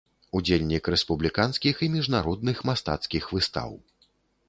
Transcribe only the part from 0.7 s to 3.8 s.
рэспубліканскіх і міжнародных мастацкіх выстаў.